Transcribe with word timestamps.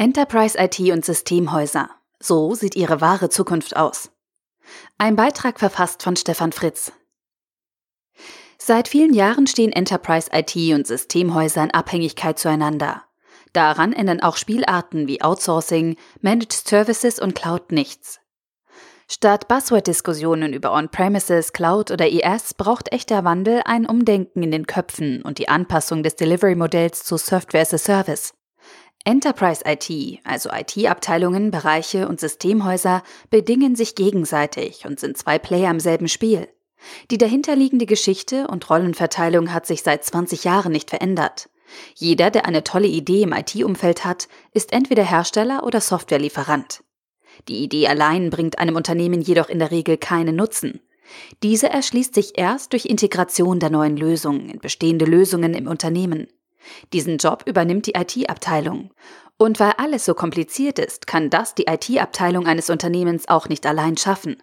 Enterprise 0.00 0.56
IT 0.58 0.80
und 0.80 1.04
Systemhäuser. 1.04 1.90
So 2.20 2.54
sieht 2.54 2.74
ihre 2.74 3.02
wahre 3.02 3.28
Zukunft 3.28 3.76
aus. 3.76 4.10
Ein 4.96 5.14
Beitrag 5.14 5.58
verfasst 5.58 6.02
von 6.02 6.16
Stefan 6.16 6.52
Fritz. 6.52 6.90
Seit 8.56 8.88
vielen 8.88 9.12
Jahren 9.12 9.46
stehen 9.46 9.72
Enterprise 9.72 10.30
IT 10.32 10.56
und 10.74 10.86
Systemhäuser 10.86 11.64
in 11.64 11.70
Abhängigkeit 11.72 12.38
zueinander. 12.38 13.04
Daran 13.52 13.92
ändern 13.92 14.20
auch 14.20 14.38
Spielarten 14.38 15.06
wie 15.06 15.20
Outsourcing, 15.20 15.96
Managed 16.22 16.66
Services 16.66 17.18
und 17.18 17.34
Cloud 17.34 17.70
nichts. 17.70 18.20
Statt 19.06 19.48
Buzzword-Diskussionen 19.48 20.54
über 20.54 20.72
On-Premises, 20.72 21.52
Cloud 21.52 21.90
oder 21.90 22.10
ES 22.10 22.54
braucht 22.54 22.90
echter 22.90 23.24
Wandel 23.24 23.60
ein 23.66 23.84
Umdenken 23.84 24.44
in 24.44 24.50
den 24.50 24.66
Köpfen 24.66 25.20
und 25.20 25.36
die 25.36 25.50
Anpassung 25.50 26.02
des 26.02 26.16
Delivery-Modells 26.16 27.04
zu 27.04 27.18
Software 27.18 27.60
as 27.60 27.74
a 27.74 27.78
Service. 27.78 28.32
Enterprise 29.04 29.62
IT, 29.66 30.20
also 30.24 30.50
IT-Abteilungen, 30.52 31.50
Bereiche 31.50 32.06
und 32.06 32.20
Systemhäuser, 32.20 33.02
bedingen 33.30 33.74
sich 33.74 33.94
gegenseitig 33.94 34.84
und 34.84 35.00
sind 35.00 35.16
zwei 35.16 35.38
Player 35.38 35.70
im 35.70 35.80
selben 35.80 36.08
Spiel. 36.08 36.48
Die 37.10 37.18
dahinterliegende 37.18 37.86
Geschichte 37.86 38.46
und 38.48 38.68
Rollenverteilung 38.68 39.52
hat 39.52 39.66
sich 39.66 39.82
seit 39.82 40.04
20 40.04 40.44
Jahren 40.44 40.72
nicht 40.72 40.90
verändert. 40.90 41.48
Jeder, 41.94 42.30
der 42.30 42.46
eine 42.46 42.64
tolle 42.64 42.88
Idee 42.88 43.22
im 43.22 43.32
IT-Umfeld 43.32 44.04
hat, 44.04 44.28
ist 44.52 44.72
entweder 44.72 45.04
Hersteller 45.04 45.64
oder 45.64 45.80
Softwarelieferant. 45.80 46.82
Die 47.48 47.62
Idee 47.62 47.86
allein 47.86 48.30
bringt 48.30 48.58
einem 48.58 48.76
Unternehmen 48.76 49.20
jedoch 49.20 49.48
in 49.48 49.60
der 49.60 49.70
Regel 49.70 49.96
keinen 49.96 50.36
Nutzen. 50.36 50.80
Diese 51.42 51.68
erschließt 51.68 52.14
sich 52.14 52.38
erst 52.38 52.72
durch 52.72 52.86
Integration 52.86 53.60
der 53.60 53.70
neuen 53.70 53.96
Lösungen 53.96 54.48
in 54.48 54.58
bestehende 54.58 55.04
Lösungen 55.04 55.54
im 55.54 55.66
Unternehmen. 55.66 56.28
Diesen 56.92 57.18
Job 57.18 57.44
übernimmt 57.46 57.86
die 57.86 57.94
IT-Abteilung. 57.94 58.90
Und 59.36 59.58
weil 59.58 59.72
alles 59.78 60.04
so 60.04 60.14
kompliziert 60.14 60.78
ist, 60.78 61.06
kann 61.06 61.30
das 61.30 61.54
die 61.54 61.66
IT-Abteilung 61.66 62.46
eines 62.46 62.68
Unternehmens 62.68 63.28
auch 63.28 63.48
nicht 63.48 63.66
allein 63.66 63.96
schaffen. 63.96 64.36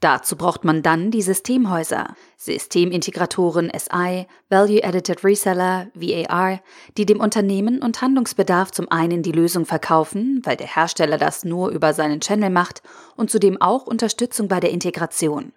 Dazu 0.00 0.36
braucht 0.36 0.64
man 0.64 0.82
dann 0.82 1.10
die 1.10 1.22
Systemhäuser, 1.22 2.14
Systemintegratoren 2.36 3.72
SI, 3.76 4.26
Value 4.48 4.82
Edited 4.82 5.24
Reseller 5.24 5.88
VAR, 5.94 6.60
die 6.96 7.06
dem 7.06 7.20
Unternehmen 7.20 7.82
und 7.82 8.00
Handlungsbedarf 8.00 8.70
zum 8.70 8.90
einen 8.90 9.22
die 9.22 9.32
Lösung 9.32 9.66
verkaufen, 9.66 10.42
weil 10.44 10.56
der 10.56 10.74
Hersteller 10.74 11.18
das 11.18 11.44
nur 11.44 11.70
über 11.70 11.94
seinen 11.94 12.20
Channel 12.20 12.50
macht 12.50 12.82
und 13.16 13.30
zudem 13.30 13.60
auch 13.60 13.86
Unterstützung 13.86 14.48
bei 14.48 14.60
der 14.60 14.70
Integration. 14.70 15.52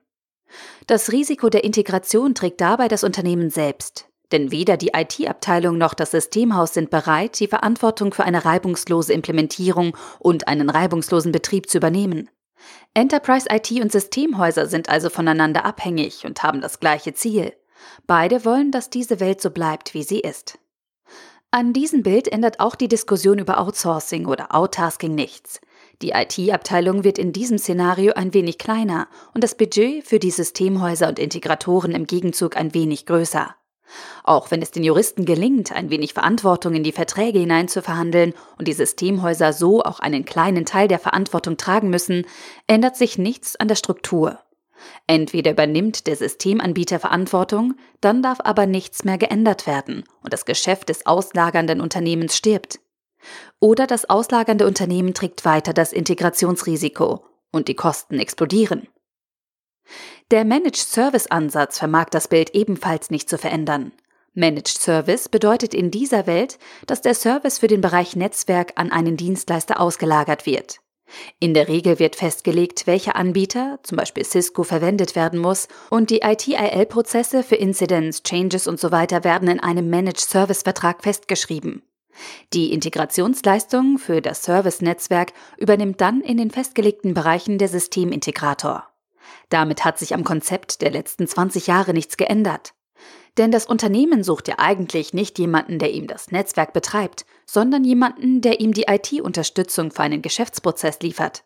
Das 0.88 1.12
Risiko 1.12 1.50
der 1.50 1.64
Integration 1.64 2.34
trägt 2.34 2.62
dabei 2.62 2.88
das 2.88 3.04
Unternehmen 3.04 3.50
selbst, 3.50 4.08
denn 4.32 4.52
weder 4.52 4.78
die 4.78 4.92
IT-Abteilung 4.96 5.78
noch 5.78 5.94
das 5.94 6.12
Systemhaus 6.12 6.74
sind 6.74 6.90
bereit, 6.90 7.40
die 7.40 7.48
Verantwortung 7.48 8.14
für 8.14 8.24
eine 8.24 8.46
reibungslose 8.46 9.14
Implementierung 9.14 9.96
und 10.20 10.48
einen 10.48 10.70
reibungslosen 10.70 11.32
Betrieb 11.32 11.70
zu 11.70 11.78
übernehmen. 11.78 12.30
Enterprise 12.94 13.48
IT 13.50 13.72
und 13.72 13.92
Systemhäuser 13.92 14.66
sind 14.66 14.90
also 14.90 15.10
voneinander 15.10 15.66
abhängig 15.66 16.26
und 16.26 16.44
haben 16.44 16.62
das 16.62 16.80
gleiche 16.80 17.14
Ziel. 17.14 17.54
Beide 18.08 18.44
wollen, 18.44 18.72
dass 18.72 18.90
diese 18.90 19.20
Welt 19.20 19.42
so 19.42 19.52
bleibt, 19.52 19.94
wie 19.94 20.04
sie 20.04 20.20
ist. 20.20 20.58
An 21.52 21.72
diesem 21.72 22.04
Bild 22.04 22.28
ändert 22.28 22.60
auch 22.60 22.76
die 22.76 22.90
Diskussion 22.90 23.40
über 23.40 23.60
Outsourcing 23.60 24.26
oder 24.26 24.54
Outtasking 24.54 25.16
nichts. 25.16 25.62
Die 26.02 26.12
IT-Abteilung 26.12 27.04
wird 27.04 27.18
in 27.18 27.32
diesem 27.32 27.58
Szenario 27.58 28.14
ein 28.14 28.34
wenig 28.34 28.58
kleiner 28.58 29.08
und 29.34 29.44
das 29.44 29.56
Budget 29.56 30.06
für 30.06 30.20
die 30.20 30.32
Systemhäuser 30.32 31.08
und 31.08 31.20
Integratoren 31.20 31.94
im 31.94 32.06
Gegenzug 32.06 32.58
ein 32.58 32.74
wenig 32.74 33.06
größer. 33.06 33.56
Auch 34.24 34.52
wenn 34.52 34.62
es 34.62 34.72
den 34.72 34.84
Juristen 34.84 35.26
gelingt, 35.26 35.72
ein 35.72 35.90
wenig 35.90 36.14
Verantwortung 36.14 36.74
in 36.74 36.84
die 36.84 36.92
Verträge 36.92 37.40
hineinzuverhandeln 37.40 38.34
und 38.58 38.68
die 38.68 38.74
Systemhäuser 38.74 39.54
so 39.54 39.82
auch 39.84 40.00
einen 40.00 40.26
kleinen 40.26 40.66
Teil 40.66 40.88
der 40.88 41.00
Verantwortung 41.00 41.58
tragen 41.58 41.90
müssen, 41.90 42.26
ändert 42.68 42.96
sich 42.96 43.18
nichts 43.18 43.56
an 43.56 43.68
der 43.68 43.76
Struktur. 43.76 44.40
Entweder 45.08 45.52
übernimmt 45.52 46.08
der 46.08 46.16
Systemanbieter 46.16 47.00
Verantwortung, 47.00 47.76
dann 48.02 48.22
darf 48.22 48.40
aber 48.44 48.66
nichts 48.66 49.04
mehr 49.04 49.18
geändert 49.18 49.66
werden 49.66 50.04
und 50.22 50.34
das 50.34 50.46
Geschäft 50.46 50.90
des 50.90 51.06
auslagernden 51.06 51.82
Unternehmens 51.82 52.36
stirbt. 52.36 52.80
Oder 53.60 53.88
das 53.88 54.10
auslagernde 54.10 54.68
Unternehmen 54.68 55.14
trägt 55.14 55.46
weiter 55.46 55.74
das 55.74 55.94
Integrationsrisiko 55.94 57.26
und 57.52 57.68
die 57.68 57.76
Kosten 57.76 58.20
explodieren. 58.20 58.88
Der 60.30 60.44
Managed 60.44 60.76
Service 60.76 61.28
Ansatz 61.28 61.80
vermag 61.80 62.10
das 62.10 62.28
Bild 62.28 62.50
ebenfalls 62.50 63.12
nicht 63.12 63.30
zu 63.30 63.38
verändern. 63.38 63.94
Managed 64.34 64.78
Service 64.78 65.30
bedeutet 65.30 65.74
in 65.74 65.90
dieser 65.90 66.28
Welt, 66.28 66.60
dass 66.86 67.02
der 67.02 67.14
Service 67.14 67.60
für 67.60 67.68
den 67.68 67.80
Bereich 67.80 68.18
Netzwerk 68.18 68.74
an 68.76 68.92
einen 68.92 69.16
Dienstleister 69.16 69.80
ausgelagert 69.80 70.46
wird. 70.46 70.82
In 71.40 71.54
der 71.54 71.70
Regel 71.70 72.00
wird 72.00 72.18
festgelegt, 72.18 72.88
welcher 72.88 73.16
Anbieter, 73.16 73.80
zum 73.84 73.96
Beispiel 73.96 74.26
Cisco, 74.26 74.64
verwendet 74.64 75.16
werden 75.16 75.40
muss 75.40 75.70
und 75.90 76.10
die 76.10 76.20
ITIL-Prozesse 76.24 77.42
für 77.42 77.56
Incidents, 77.56 78.22
Changes 78.24 78.68
und 78.68 78.82
so 78.82 78.92
werden 78.92 79.48
in 79.48 79.62
einem 79.62 79.90
Managed 79.90 80.20
Service 80.20 80.64
Vertrag 80.64 81.04
festgeschrieben. 81.04 81.84
Die 82.52 82.74
Integrationsleistung 82.74 83.98
für 83.98 84.22
das 84.22 84.44
Service-Netzwerk 84.44 85.32
übernimmt 85.58 86.02
dann 86.02 86.20
in 86.20 86.36
den 86.36 86.52
festgelegten 86.52 87.14
Bereichen 87.14 87.58
der 87.60 87.70
Systemintegrator. 87.70 88.90
Damit 89.50 89.86
hat 89.86 89.98
sich 90.00 90.14
am 90.14 90.24
Konzept 90.24 90.82
der 90.82 90.92
letzten 90.92 91.28
20 91.28 91.68
Jahre 91.68 91.94
nichts 91.94 92.18
geändert. 92.18 92.74
Denn 93.38 93.52
das 93.52 93.66
Unternehmen 93.66 94.24
sucht 94.24 94.48
ja 94.48 94.56
eigentlich 94.58 95.14
nicht 95.14 95.38
jemanden, 95.38 95.80
der 95.80 95.94
ihm 95.94 96.08
das 96.08 96.32
Netzwerk 96.32 96.74
betreibt, 96.74 97.26
sondern 97.46 97.84
jemanden, 97.84 98.42
der 98.42 98.60
ihm 98.60 98.74
die 98.74 98.86
IT-Unterstützung 98.88 99.92
für 99.92 100.02
einen 100.02 100.22
Geschäftsprozess 100.22 101.00
liefert. 101.02 101.44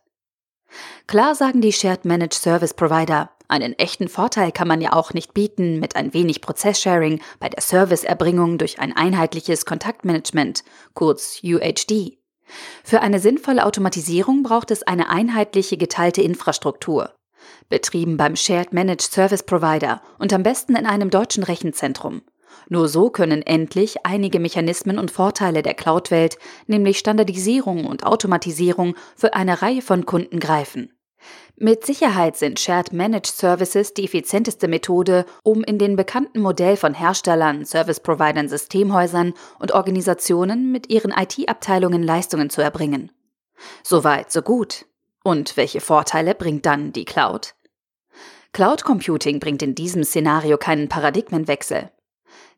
Klar 1.07 1.35
sagen 1.35 1.59
die 1.59 1.73
Shared 1.73 2.05
Managed 2.05 2.33
Service 2.33 2.73
Provider, 2.73 3.31
einen 3.49 3.77
echten 3.77 4.07
Vorteil 4.07 4.53
kann 4.53 4.69
man 4.69 4.79
ja 4.79 4.93
auch 4.93 5.13
nicht 5.13 5.33
bieten 5.33 5.81
mit 5.81 5.97
ein 5.97 6.13
wenig 6.13 6.39
Prozesssharing 6.39 7.21
bei 7.41 7.49
der 7.49 7.61
Serviceerbringung 7.61 8.57
durch 8.57 8.79
ein 8.79 8.95
einheitliches 8.95 9.65
Kontaktmanagement, 9.65 10.63
kurz 10.93 11.41
UHD. 11.43 12.17
Für 12.85 13.01
eine 13.01 13.19
sinnvolle 13.19 13.65
Automatisierung 13.65 14.43
braucht 14.43 14.71
es 14.71 14.83
eine 14.83 15.09
einheitliche 15.09 15.75
geteilte 15.75 16.21
Infrastruktur, 16.21 17.13
betrieben 17.69 18.17
beim 18.17 18.35
Shared 18.35 18.73
Managed 18.73 19.01
Service 19.01 19.43
Provider 19.43 20.01
und 20.19 20.33
am 20.33 20.43
besten 20.43 20.75
in 20.75 20.85
einem 20.85 21.09
deutschen 21.09 21.43
Rechenzentrum. 21.43 22.21
Nur 22.69 22.87
so 22.87 23.09
können 23.09 23.41
endlich 23.41 24.05
einige 24.05 24.39
Mechanismen 24.39 24.97
und 24.97 25.11
Vorteile 25.11 25.61
der 25.61 25.73
Cloud-Welt, 25.73 26.37
nämlich 26.67 26.99
Standardisierung 26.99 27.85
und 27.85 28.05
Automatisierung, 28.05 28.95
für 29.15 29.33
eine 29.33 29.61
Reihe 29.61 29.81
von 29.81 30.05
Kunden 30.05 30.39
greifen. 30.39 30.93
Mit 31.55 31.85
Sicherheit 31.85 32.37
sind 32.37 32.59
Shared 32.59 32.91
Managed 32.91 33.27
Services 33.27 33.93
die 33.93 34.05
effizienteste 34.05 34.67
Methode, 34.67 35.25
um 35.43 35.63
in 35.63 35.77
den 35.77 35.95
bekannten 35.95 36.39
Modell 36.39 36.75
von 36.75 36.95
Herstellern, 36.95 37.65
Service-Providern, 37.65 38.49
Systemhäusern 38.49 39.33
und 39.59 39.71
Organisationen 39.71 40.71
mit 40.71 40.89
ihren 40.89 41.11
IT-Abteilungen 41.11 42.01
Leistungen 42.01 42.49
zu 42.49 42.61
erbringen. 42.61 43.11
Soweit, 43.83 44.31
so 44.31 44.41
gut. 44.41 44.85
Und 45.23 45.57
welche 45.57 45.81
Vorteile 45.81 46.35
bringt 46.35 46.65
dann 46.65 46.93
die 46.93 47.05
Cloud? 47.05 47.53
Cloud 48.53 48.83
Computing 48.83 49.39
bringt 49.39 49.61
in 49.61 49.75
diesem 49.75 50.03
Szenario 50.03 50.57
keinen 50.57 50.89
Paradigmenwechsel. 50.89 51.91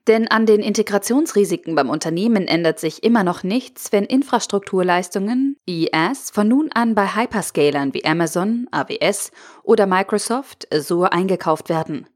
Denn 0.07 0.27
an 0.27 0.45
den 0.45 0.61
Integrationsrisiken 0.61 1.75
beim 1.75 1.89
Unternehmen 1.89 2.47
ändert 2.47 2.79
sich 2.79 3.03
immer 3.03 3.23
noch 3.23 3.43
nichts, 3.43 3.91
wenn 3.91 4.03
Infrastrukturleistungen, 4.03 5.55
IaaS, 5.65 6.29
von 6.29 6.47
nun 6.47 6.71
an 6.73 6.93
bei 6.93 7.15
Hyperscalern 7.15 7.93
wie 7.93 8.03
Amazon, 8.03 8.67
AWS 8.71 9.31
oder 9.63 9.85
Microsoft 9.85 10.67
Azure 10.73 11.13
eingekauft 11.13 11.69
werden. 11.69 12.07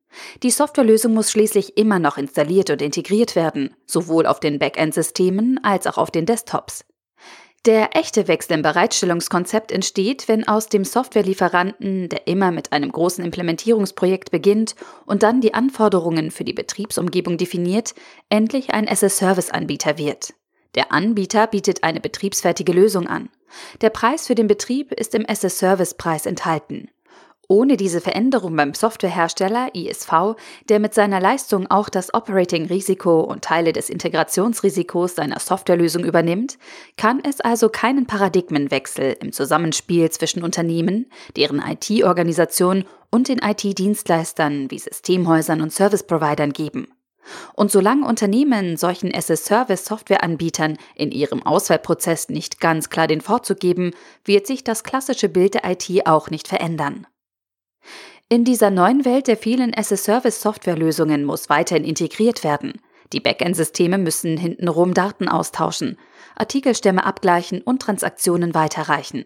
Die 0.44 0.50
Softwarelösung 0.50 1.14
muss 1.14 1.31
schließlich 1.31 1.78
immer 1.78 2.00
noch 2.00 2.18
installiert 2.18 2.69
und 2.69 2.81
integriert 2.81 3.35
werden, 3.35 3.75
sowohl 3.85 4.25
auf 4.25 4.40
den 4.40 4.59
Backend-Systemen 4.59 5.59
als 5.64 5.88
auch 5.88 5.97
auf 5.97 6.11
den 6.11 6.26
Desktops. 6.26 6.84
Der 7.67 7.97
echte 7.97 8.29
Wechsel 8.29 8.53
im 8.53 8.61
Bereitstellungskonzept 8.61 9.73
entsteht, 9.73 10.29
wenn 10.29 10.47
aus 10.47 10.69
dem 10.69 10.85
Softwarelieferanten, 10.85 12.08
der 12.08 12.25
immer 12.25 12.52
mit 12.52 12.72
einem 12.72 12.90
großen 12.90 13.25
Implementierungsprojekt 13.25 14.31
beginnt 14.31 14.73
und 15.05 15.22
dann 15.22 15.41
die 15.41 15.53
Anforderungen 15.53 16.31
für 16.31 16.46
die 16.46 16.53
Betriebsumgebung 16.53 17.37
definiert, 17.37 17.93
endlich 18.29 18.69
ein 18.69 18.87
SS-Service-Anbieter 18.87 19.97
wird. 19.97 20.34
Der 20.75 20.93
Anbieter 20.93 21.46
bietet 21.46 21.84
eine 21.84 21.99
betriebsfertige 21.99 22.72
Lösung 22.72 23.05
an. 23.05 23.28
Der 23.81 23.90
Preis 23.90 24.28
für 24.28 24.35
den 24.35 24.47
Betrieb 24.47 24.93
ist 24.93 25.14
im 25.14 25.25
SS-Service-Preis 25.25 26.25
enthalten. 26.25 26.90
Ohne 27.49 27.78
diese 27.78 28.02
Veränderung 28.02 28.58
beim 28.58 28.73
Softwarehersteller 28.73 29.73
ISV, 29.73 30.35
der 30.67 30.79
mit 30.79 30.94
seiner 30.94 31.22
Leistung 31.22 31.72
auch 31.72 31.88
das 31.88 32.14
Operating-Risiko 32.14 33.22
und 33.22 33.41
Teile 33.41 33.72
des 33.72 33.90
Integrationsrisikos 33.90 35.16
seiner 35.16 35.40
Softwarelösung 35.40 36.03
übernimmt, 36.03 36.58
kann 36.97 37.22
es 37.23 37.40
also 37.40 37.70
keinen 37.70 38.05
Paradigmenwechsel 38.05 39.16
im 39.22 39.32
Zusammenspiel 39.32 40.09
zwischen 40.09 40.44
Unternehmen, 40.44 41.05
deren 41.38 41.64
IT-Organisation 41.66 42.84
und 43.11 43.29
den 43.29 43.40
IT-Dienstleistern 43.40 44.70
wie 44.70 44.79
Systemhäusern 44.79 45.61
und 45.61 45.72
Service-Providern 45.72 46.52
geben. 46.52 46.90
Und 47.53 47.72
solange 47.72 48.05
Unternehmen 48.05 48.76
solchen 48.76 49.16
as-a-Service-Softwareanbietern 49.16 50.78
in 50.96 51.11
ihrem 51.11 51.46
Auswahlprozess 51.46 52.28
nicht 52.28 52.59
ganz 52.59 52.90
klar 52.90 53.08
den 53.08 53.22
Vorzug 53.22 53.61
geben, 53.61 53.91
wird 54.26 54.47
sich 54.47 54.66
das 54.66 54.84
klassische 54.84 55.29
Bild 55.29 55.53
der 55.53 55.64
IT 55.64 56.08
auch 56.08 56.29
nicht 56.29 56.50
verändern. 56.50 57.08
In 58.29 58.43
dieser 58.43 58.72
neuen 58.72 59.05
Welt 59.05 59.28
der 59.28 59.37
vielen 59.37 59.73
as-a-Service-Softwarelösungen 59.73 61.23
muss 61.23 61.49
weiterhin 61.49 61.85
integriert 61.85 62.43
werden. 62.43 62.81
Die 63.13 63.22
Backend-Systeme 63.22 63.97
müssen 63.97 64.37
hintenrum 64.37 64.93
Daten 64.93 65.29
austauschen, 65.29 65.97
Artikelstämme 66.35 67.05
abgleichen 67.05 67.61
und 67.61 67.81
Transaktionen 67.81 68.53
weiterreichen. 68.53 69.25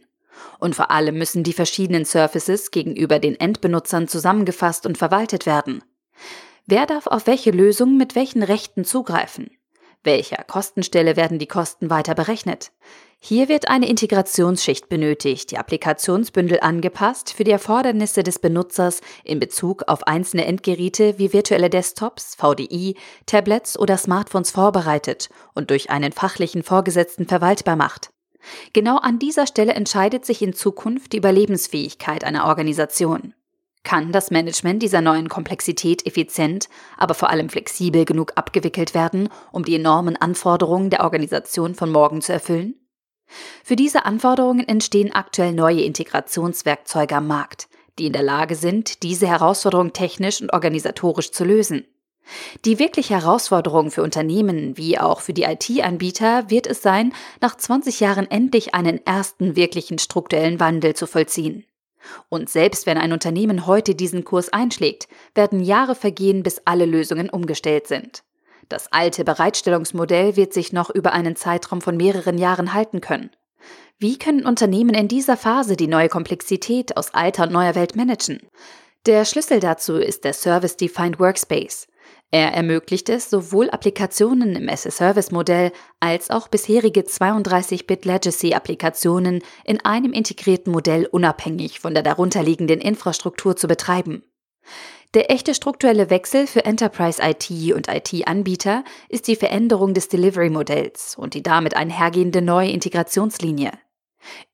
Und 0.60 0.76
vor 0.76 0.92
allem 0.92 1.18
müssen 1.18 1.44
die 1.44 1.54
verschiedenen 1.54 2.06
Services 2.06 2.72
gegenüber 2.72 3.20
den 3.20 3.40
Endbenutzern 3.40 4.08
zusammengefasst 4.08 4.86
und 4.86 4.98
verwaltet 4.98 5.46
werden. 5.46 5.84
Wer 6.68 6.86
darf 6.86 7.08
auf 7.08 7.28
welche 7.28 7.52
Lösung 7.52 7.98
mit 7.98 8.16
welchen 8.16 8.44
Rechten 8.44 8.86
zugreifen? 8.86 9.50
Welcher 10.04 10.44
Kostenstelle 10.48 11.16
werden 11.16 11.38
die 11.38 11.48
Kosten 11.48 11.92
weiter 11.92 12.16
berechnet? 12.16 12.72
Hier 13.20 13.50
wird 13.50 13.70
eine 13.70 13.88
Integrationsschicht 13.88 14.90
benötigt, 14.90 15.52
die 15.52 15.60
Applikationsbündel 15.60 16.60
angepasst 16.62 17.34
für 17.34 17.44
die 17.44 17.52
Erfordernisse 17.52 18.24
des 18.24 18.40
Benutzers 18.40 19.02
in 19.24 19.40
Bezug 19.40 19.84
auf 19.86 20.08
einzelne 20.08 20.46
Endgeräte 20.46 21.20
wie 21.20 21.34
virtuelle 21.34 21.70
Desktops, 21.70 22.36
VDI, 22.36 22.96
Tablets 23.28 23.78
oder 23.78 23.96
Smartphones 23.96 24.50
vorbereitet 24.50 25.30
und 25.54 25.70
durch 25.70 25.92
einen 25.92 26.14
fachlichen 26.14 26.64
Vorgesetzten 26.64 27.28
verwaltbar 27.28 27.76
macht. 27.76 28.10
Genau 28.74 28.98
an 28.98 29.20
dieser 29.20 29.46
Stelle 29.46 29.74
entscheidet 29.74 30.26
sich 30.26 30.42
in 30.42 30.54
Zukunft 30.54 31.14
die 31.14 31.18
Überlebensfähigkeit 31.18 32.24
einer 32.24 32.46
Organisation. 32.46 33.36
Kann 33.84 34.12
das 34.12 34.30
Management 34.30 34.84
dieser 34.84 35.02
neuen 35.02 35.28
Komplexität 35.28 36.06
effizient, 36.06 36.70
aber 36.98 37.14
vor 37.14 37.30
allem 37.30 37.50
flexibel 37.50 38.06
genug 38.06 38.34
abgewickelt 38.36 38.94
werden, 38.94 39.30
um 39.52 39.66
die 39.66 39.76
enormen 39.76 40.16
Anforderungen 40.16 40.90
der 40.90 41.04
Organisation 41.04 41.74
von 41.74 41.92
morgen 41.92 42.22
zu 42.22 42.32
erfüllen? 42.32 42.76
Für 43.64 43.76
diese 43.76 44.06
Anforderungen 44.06 44.68
entstehen 44.68 45.14
aktuell 45.14 45.54
neue 45.54 45.82
Integrationswerkzeuge 45.82 47.16
am 47.16 47.28
Markt, 47.28 47.70
die 47.98 48.08
in 48.08 48.14
der 48.14 48.24
Lage 48.24 48.56
sind, 48.56 49.04
diese 49.04 49.28
Herausforderung 49.28 49.94
technisch 49.94 50.42
und 50.42 50.54
organisatorisch 50.54 51.32
zu 51.32 51.44
lösen. 51.44 51.86
Die 52.66 52.78
wirkliche 52.78 53.16
Herausforderung 53.16 53.90
für 53.90 54.04
Unternehmen 54.04 54.78
wie 54.78 55.00
auch 55.00 55.22
für 55.22 55.34
die 55.34 55.44
IT-Anbieter 55.44 56.50
wird 56.50 56.68
es 56.68 56.82
sein, 56.82 57.14
nach 57.42 57.58
20 57.58 58.00
Jahren 58.00 58.30
endlich 58.30 58.74
einen 58.74 59.06
ersten 59.06 59.56
wirklichen 59.56 59.98
strukturellen 59.98 60.60
Wandel 60.60 60.96
zu 60.96 61.08
vollziehen. 61.08 61.66
Und 62.30 62.50
selbst 62.50 62.86
wenn 62.86 62.98
ein 62.98 63.14
Unternehmen 63.14 63.66
heute 63.68 63.96
diesen 63.96 64.24
Kurs 64.24 64.50
einschlägt, 64.50 65.08
werden 65.36 65.60
Jahre 65.60 65.96
vergehen, 65.96 66.44
bis 66.44 66.62
alle 66.66 66.86
Lösungen 66.86 67.30
umgestellt 67.30 67.88
sind. 67.88 68.24
Das 68.70 68.92
alte 68.92 69.24
Bereitstellungsmodell 69.24 70.36
wird 70.36 70.54
sich 70.54 70.72
noch 70.72 70.90
über 70.90 71.14
einen 71.14 71.36
Zeitraum 71.36 71.82
von 71.82 71.98
mehreren 71.98 72.38
Jahren 72.38 72.74
halten 72.74 73.02
können. 73.02 73.32
Wie 74.00 74.18
können 74.18 74.46
Unternehmen 74.46 74.96
in 74.96 75.08
dieser 75.08 75.38
Phase 75.38 75.76
die 75.76 75.88
neue 75.88 76.10
Komplexität 76.10 76.98
aus 76.98 77.14
alter 77.14 77.44
und 77.44 77.52
neuer 77.52 77.76
Welt 77.76 77.96
managen? 77.96 78.40
Der 79.06 79.26
Schlüssel 79.26 79.60
dazu 79.60 79.98
ist 79.98 80.24
der 80.24 80.34
Service 80.34 80.78
Defined 80.78 81.20
Workspace. 81.20 81.88
Er 82.34 82.54
ermöglicht 82.54 83.10
es, 83.10 83.30
sowohl 83.30 83.70
Applikationen 83.70 84.56
im 84.56 84.70
as-a-Service-Modell 84.70 85.74
als 86.00 86.30
auch 86.30 86.48
bisherige 86.48 87.02
32-Bit-Legacy-Applikationen 87.02 89.44
in 89.66 89.84
einem 89.84 90.14
integrierten 90.14 90.72
Modell 90.72 91.08
unabhängig 91.08 91.82
von 91.82 91.94
der 91.94 92.04
darunterliegenden 92.04 92.80
Infrastruktur 92.80 93.58
zu 93.58 93.68
betreiben. 93.68 94.24
Der 95.14 95.30
echte 95.30 95.54
strukturelle 95.54 96.10
Wechsel 96.10 96.48
für 96.48 96.64
Enterprise 96.64 97.22
IT 97.22 97.50
und 97.76 97.90
IT-Anbieter 97.90 98.86
ist 99.10 99.28
die 99.28 99.36
Veränderung 99.36 99.94
des 99.94 100.08
Delivery-Modells 100.08 101.18
und 101.18 101.34
die 101.34 101.44
damit 101.44 101.76
einhergehende 101.76 102.42
neue 102.42 102.72
Integrationslinie. 102.72 103.72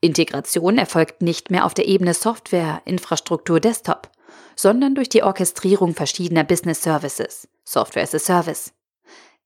Integration 0.01 0.79
erfolgt 0.79 1.21
nicht 1.21 1.51
mehr 1.51 1.63
auf 1.65 1.75
der 1.75 1.87
Ebene 1.87 2.15
Software, 2.15 2.81
Infrastruktur, 2.85 3.59
Desktop, 3.59 4.09
sondern 4.57 4.95
durch 4.95 5.07
die 5.07 5.23
Orchestrierung 5.23 5.93
verschiedener 5.93 6.43
Business 6.43 6.81
Services, 6.81 7.47
Software 7.63 8.03
as 8.03 8.13
a 8.13 8.19
Service. 8.19 8.73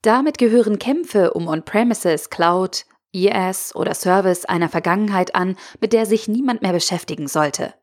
Damit 0.02 0.40
gehören 0.40 0.80
Kämpfe 0.80 1.34
um 1.34 1.48
On-Premises, 1.48 2.32
Cloud, 2.32 2.86
IaaS 3.12 3.76
oder 3.76 3.94
Service 3.94 4.46
einer 4.46 4.70
Vergangenheit 4.70 5.36
an, 5.36 5.58
mit 5.80 5.94
der 5.94 6.08
sich 6.08 6.28
niemand 6.28 6.64
mehr 6.64 6.74
beschäftigen 6.74 7.28
sollte. 7.28 7.74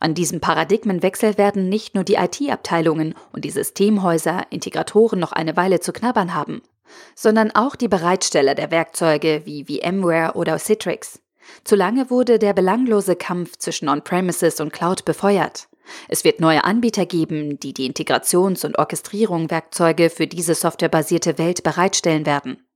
An 0.00 0.14
diesem 0.14 0.40
Paradigmenwechsel 0.40 1.38
werden 1.38 1.68
nicht 1.68 1.94
nur 1.94 2.04
die 2.04 2.14
IT-Abteilungen 2.14 3.14
und 3.32 3.44
die 3.44 3.50
Systemhäuser, 3.50 4.46
Integratoren 4.50 5.18
noch 5.18 5.32
eine 5.32 5.56
Weile 5.56 5.80
zu 5.80 5.92
knabbern 5.92 6.34
haben, 6.34 6.62
sondern 7.14 7.50
auch 7.52 7.76
die 7.76 7.88
Bereitsteller 7.88 8.54
der 8.54 8.70
Werkzeuge 8.70 9.42
wie 9.44 9.64
VMware 9.64 10.34
oder 10.34 10.58
Citrix. 10.58 11.20
Zu 11.64 11.76
lange 11.76 12.10
wurde 12.10 12.38
der 12.38 12.54
belanglose 12.54 13.16
Kampf 13.16 13.56
zwischen 13.58 13.88
On-Premises 13.88 14.60
und 14.60 14.72
Cloud 14.72 15.04
befeuert. 15.04 15.68
Es 16.08 16.24
wird 16.24 16.40
neue 16.40 16.64
Anbieter 16.64 17.06
geben, 17.06 17.58
die 17.60 17.72
die 17.72 17.86
Integrations- 17.86 18.64
und 18.64 18.78
Orchestrierung-Werkzeuge 18.78 20.10
für 20.10 20.26
diese 20.26 20.54
softwarebasierte 20.54 21.38
Welt 21.38 21.62
bereitstellen 21.62 22.26
werden. 22.26 22.66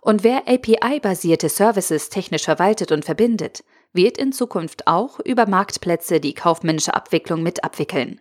Und 0.00 0.24
wer 0.24 0.48
API-basierte 0.48 1.48
Services 1.48 2.08
technisch 2.08 2.44
verwaltet 2.44 2.90
und 2.90 3.04
verbindet, 3.04 3.62
wird 3.92 4.18
in 4.18 4.32
Zukunft 4.32 4.86
auch 4.86 5.20
über 5.20 5.46
Marktplätze 5.46 6.18
die 6.18 6.34
kaufmännische 6.34 6.94
Abwicklung 6.94 7.42
mit 7.42 7.62
abwickeln. 7.62 8.20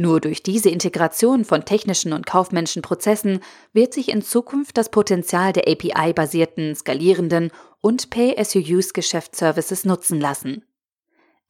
Nur 0.00 0.20
durch 0.20 0.44
diese 0.44 0.70
Integration 0.70 1.44
von 1.44 1.64
technischen 1.64 2.12
und 2.12 2.24
kaufmännischen 2.24 2.82
Prozessen 2.82 3.40
wird 3.72 3.92
sich 3.92 4.10
in 4.10 4.22
Zukunft 4.22 4.78
das 4.78 4.90
Potenzial 4.90 5.52
der 5.52 5.66
API-basierten, 5.66 6.76
skalierenden 6.76 7.50
und 7.80 8.08
Pay-as-you-use-Geschäftsservices 8.10 9.84
nutzen 9.84 10.20
lassen. 10.20 10.67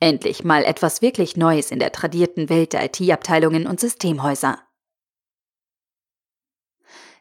Endlich 0.01 0.45
mal 0.45 0.65
etwas 0.65 1.03
wirklich 1.03 1.37
Neues 1.37 1.71
in 1.73 1.81
der 1.81 1.91
tradierten 1.91 2.49
Welt 2.49 2.73
der 2.73 2.85
IT-Abteilungen 2.85 3.67
und 3.67 3.81
Systemhäuser. 3.81 4.61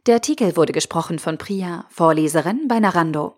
Der 0.05 0.15
Artikel 0.15 0.55
wurde 0.55 0.73
gesprochen 0.73 1.19
von 1.19 1.37
Priya, 1.37 1.85
Vorleserin 1.89 2.67
bei 2.67 2.79
Narando. 2.79 3.35